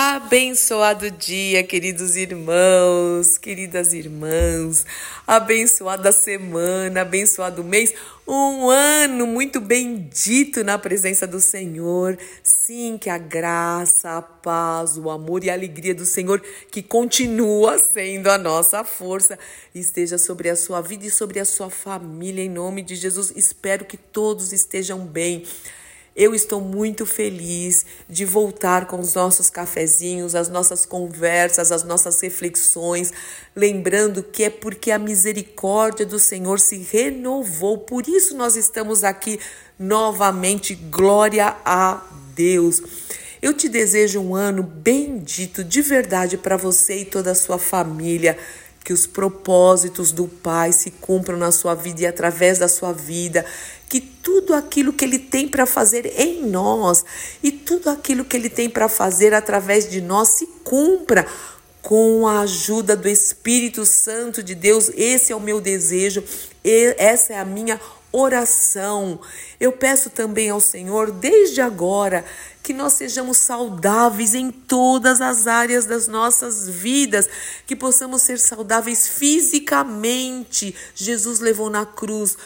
[0.00, 4.86] Abençoado dia, queridos irmãos, queridas irmãs.
[5.26, 7.92] Abençoada semana, abençoado mês.
[8.24, 12.16] Um ano muito bendito na presença do Senhor.
[12.44, 16.40] Sim, que a graça, a paz, o amor e a alegria do Senhor,
[16.70, 19.36] que continua sendo a nossa força,
[19.74, 22.44] esteja sobre a sua vida e sobre a sua família.
[22.44, 25.44] Em nome de Jesus, espero que todos estejam bem.
[26.18, 32.20] Eu estou muito feliz de voltar com os nossos cafezinhos, as nossas conversas, as nossas
[32.20, 33.12] reflexões,
[33.54, 37.78] lembrando que é porque a misericórdia do Senhor se renovou.
[37.78, 39.38] Por isso nós estamos aqui
[39.78, 40.74] novamente.
[40.74, 42.04] Glória a
[42.34, 42.82] Deus.
[43.40, 48.36] Eu te desejo um ano bendito de verdade para você e toda a sua família
[48.88, 53.44] que os propósitos do Pai se cumpram na sua vida e através da sua vida,
[54.48, 57.04] tudo aquilo que Ele tem para fazer em nós
[57.42, 61.26] e tudo aquilo que Ele tem para fazer através de nós se cumpra
[61.82, 64.90] com a ajuda do Espírito Santo de Deus.
[64.94, 66.24] Esse é o meu desejo,
[66.64, 67.78] essa é a minha
[68.10, 69.20] oração.
[69.60, 72.24] Eu peço também ao Senhor, desde agora,
[72.62, 77.28] que nós sejamos saudáveis em todas as áreas das nossas vidas,
[77.66, 80.74] que possamos ser saudáveis fisicamente.
[80.94, 82.36] Jesus levou na cruz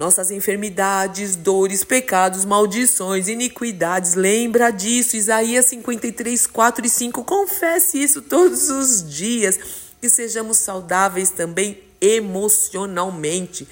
[0.00, 4.14] nossas enfermidades, dores, pecados, maldições, iniquidades.
[4.14, 7.22] Lembra disso, Isaías 53, 4 e 5.
[7.22, 9.58] Confesse isso todos os dias.
[10.00, 13.68] Que sejamos saudáveis também emocionalmente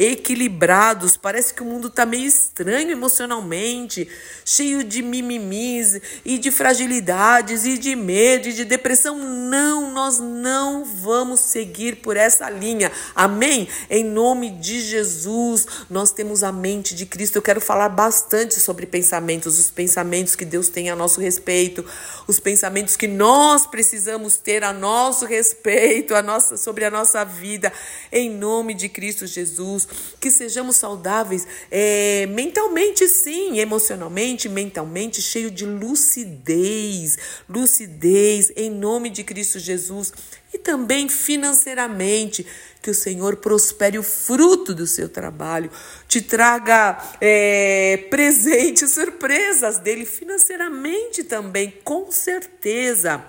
[0.00, 1.18] equilibrados.
[1.18, 4.08] Parece que o mundo está meio estranho emocionalmente,
[4.46, 9.18] cheio de mimimis e de fragilidades e de medo e de depressão.
[9.18, 12.90] Não, nós não vamos seguir por essa linha.
[13.14, 13.68] Amém?
[13.90, 17.36] Em nome de Jesus, nós temos a mente de Cristo.
[17.36, 21.84] Eu quero falar bastante sobre pensamentos, os pensamentos que Deus tem a nosso respeito,
[22.26, 27.70] os pensamentos que nós precisamos ter a nosso respeito, a nossa sobre a nossa vida.
[28.10, 29.89] Em nome de Cristo Jesus
[30.20, 37.18] que sejamos saudáveis é, mentalmente, sim, emocionalmente, mentalmente, cheio de lucidez,
[37.48, 40.12] lucidez em nome de Cristo Jesus
[40.52, 42.46] e também financeiramente.
[42.82, 45.70] Que o Senhor prospere o fruto do seu trabalho,
[46.08, 53.22] te traga é, presentes, surpresas dele financeiramente também, com certeza.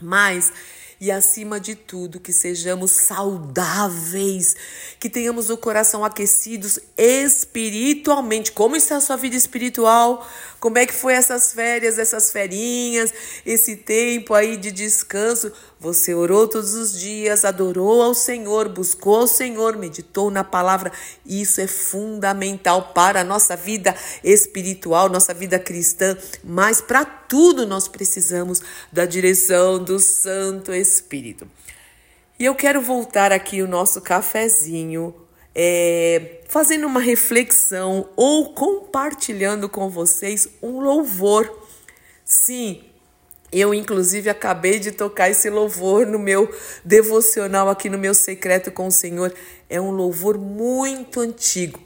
[0.00, 0.52] Mas
[1.04, 4.56] e acima de tudo que sejamos saudáveis,
[4.98, 8.50] que tenhamos o coração aquecidos espiritualmente.
[8.50, 10.26] Como está a sua vida espiritual?
[10.58, 13.12] Como é que foi essas férias, essas ferinhas,
[13.44, 15.52] esse tempo aí de descanso?
[15.84, 20.90] Você orou todos os dias, adorou ao Senhor, buscou ao Senhor, meditou na palavra.
[21.26, 27.86] Isso é fundamental para a nossa vida espiritual, nossa vida cristã, mas para tudo nós
[27.86, 31.46] precisamos da direção do Santo Espírito.
[32.38, 35.14] E eu quero voltar aqui o nosso cafezinho,
[35.54, 41.62] é, fazendo uma reflexão ou compartilhando com vocês um louvor.
[42.24, 42.82] Sim,
[43.60, 46.52] eu, inclusive, acabei de tocar esse louvor no meu
[46.84, 49.32] devocional aqui no meu secreto com o Senhor.
[49.68, 51.80] É um louvor muito antigo.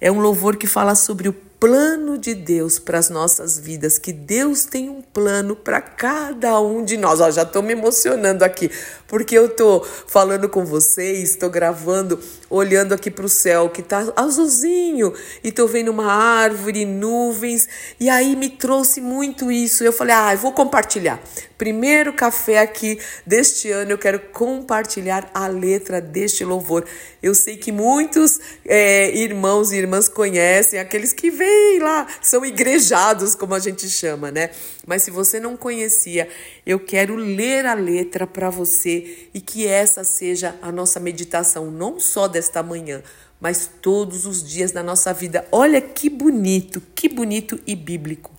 [0.00, 4.12] É um louvor que fala sobre o plano de Deus para as nossas vidas, que
[4.12, 7.22] Deus tem um plano para cada um de nós.
[7.22, 8.70] Ó, já estou me emocionando aqui,
[9.08, 12.20] porque eu estou falando com vocês, estou gravando,
[12.54, 18.08] olhando aqui para o céu que está azulzinho, e estou vendo uma árvore, nuvens, e
[18.08, 19.82] aí me trouxe muito isso.
[19.82, 21.20] Eu falei, ah, eu vou compartilhar.
[21.58, 26.84] Primeiro café aqui deste ano, eu quero compartilhar a letra deste louvor.
[27.22, 33.34] Eu sei que muitos é, irmãos e irmãs conhecem, aqueles que vêm lá, são igrejados,
[33.34, 34.50] como a gente chama, né?
[34.86, 36.28] Mas se você não conhecia,
[36.66, 41.98] eu quero ler a letra para você e que essa seja a nossa meditação, não
[41.98, 43.02] só desta manhã,
[43.40, 45.46] mas todos os dias da nossa vida.
[45.50, 48.30] Olha que bonito, que bonito e bíblico.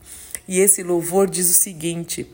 [0.48, 2.30] E esse louvor diz o seguinte: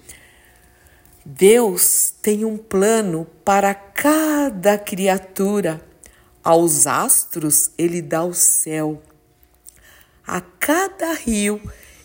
[1.26, 5.82] Deus tem um plano para cada criatura.
[6.44, 9.02] Aos astros ele dá o céu
[10.32, 11.62] a cada rio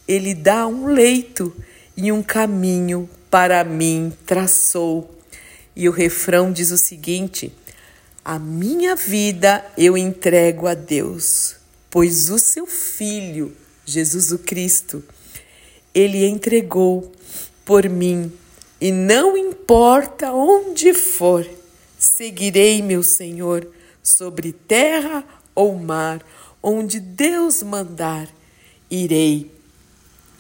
[0.09, 1.55] ele dá um leito
[1.97, 5.17] e um caminho para mim traçou.
[5.75, 7.53] E o refrão diz o seguinte:
[8.29, 11.55] A minha vida eu entrego a Deus,
[11.89, 15.01] pois o seu filho, Jesus o Cristo,
[15.95, 17.13] ele entregou
[17.65, 18.33] por mim,
[18.81, 21.49] e não importa onde for,
[21.97, 23.65] seguirei meu Senhor
[24.03, 25.25] sobre terra
[25.55, 26.21] ou mar
[26.61, 28.29] onde Deus mandar,
[28.91, 29.53] irei.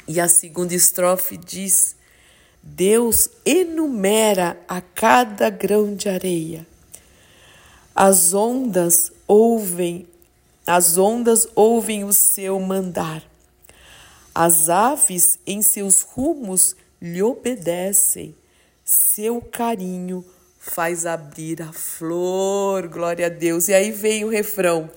[0.08, 1.94] E a segunda estrofe diz:
[2.60, 6.66] Deus enumera a cada grão de areia.
[7.98, 10.06] As ondas ouvem,
[10.66, 13.22] as ondas ouvem o seu mandar.
[14.34, 18.34] As aves em seus rumos lhe obedecem.
[18.84, 20.22] Seu carinho
[20.58, 22.86] faz abrir a flor.
[22.86, 23.68] Glória a Deus.
[23.68, 24.90] E aí vem o refrão: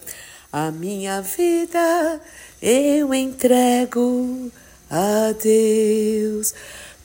[0.51, 2.19] A minha vida
[2.61, 4.51] eu entrego
[4.89, 6.53] a Deus,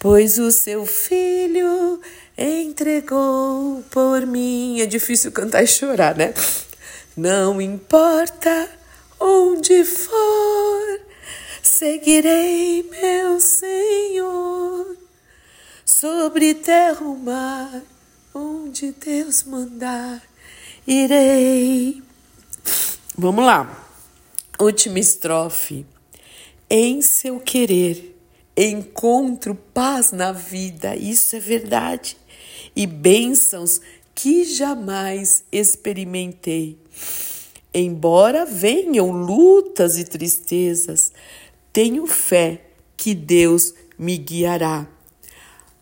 [0.00, 2.00] pois o seu filho
[2.36, 4.80] entregou por mim.
[4.80, 6.34] É difícil cantar e chorar, né?
[7.16, 8.68] Não importa
[9.20, 11.00] onde for,
[11.62, 14.96] seguirei meu Senhor
[15.84, 17.82] sobre terra ou mar,
[18.34, 20.22] onde Deus mandar,
[20.86, 22.02] irei.
[23.16, 23.86] Vamos lá.
[24.58, 25.86] Última estrofe.
[26.68, 28.18] Em seu querer
[28.56, 32.16] encontro paz na vida, isso é verdade,
[32.74, 33.80] e bênçãos
[34.14, 36.78] que jamais experimentei.
[37.72, 41.12] Embora venham lutas e tristezas,
[41.72, 42.60] tenho fé
[42.96, 44.86] que Deus me guiará.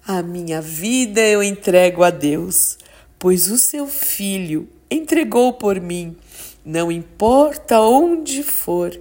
[0.06, 2.78] A minha vida eu entrego a Deus,
[3.18, 6.16] pois o seu filho entregou por mim.
[6.64, 8.98] Não importa onde for,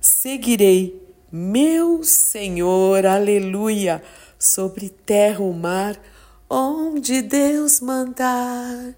[0.00, 1.00] seguirei
[1.32, 4.02] meu Senhor, aleluia,
[4.38, 6.00] sobre terra ou mar
[6.50, 8.94] onde Deus mandar.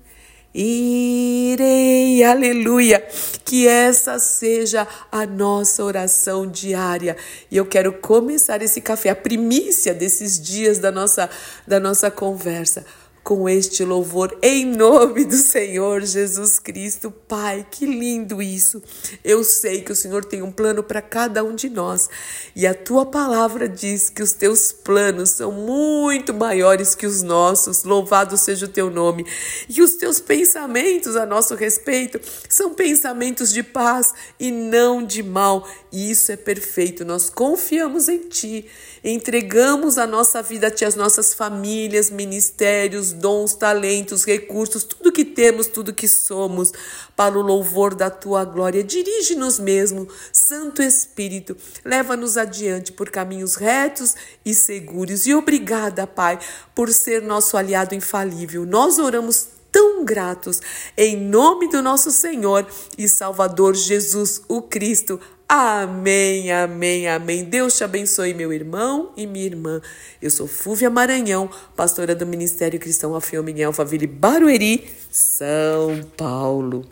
[0.55, 3.07] Irei, aleluia,
[3.45, 7.17] que essa seja a nossa oração diária.
[7.51, 11.31] E eu quero começar esse café, a primícia desses dias da nossa,
[11.67, 12.85] da nossa conversa
[13.23, 17.11] com este louvor em nome do Senhor Jesus Cristo.
[17.11, 18.83] Pai, que lindo isso.
[19.23, 22.09] Eu sei que o Senhor tem um plano para cada um de nós
[22.55, 27.85] e a tua palavra diz que os teus planos são muito maiores que os nossos.
[27.85, 29.25] Louvado seja o teu nome.
[29.69, 35.67] E os teus pensamentos a nosso respeito são pensamentos de paz e não de mal.
[35.93, 37.05] E isso é perfeito.
[37.05, 38.67] Nós confiamos em ti,
[39.05, 45.25] entregamos a nossa vida a ti, as nossas famílias, ministérios, dons, talentos, recursos, tudo que
[45.25, 46.73] temos, tudo que somos,
[47.15, 48.83] para o louvor da tua glória.
[48.83, 54.15] Dirige-nos mesmo, Santo Espírito, leva-nos adiante por caminhos retos
[54.45, 55.27] e seguros.
[55.27, 56.39] E obrigada, Pai,
[56.75, 58.67] por ser nosso aliado infalível.
[58.67, 60.61] Nós oramos tão gratos
[60.97, 62.67] em nome do nosso Senhor
[62.99, 65.19] e Salvador Jesus, o Cristo.
[65.49, 67.45] Amém, amém, amém.
[67.45, 69.81] Deus te abençoe, meu irmão e minha irmã.
[70.21, 76.87] Eu sou Fúvia Maranhão, pastora do Ministério Cristão Alfio Miguel Faville Barueri, São Paulo.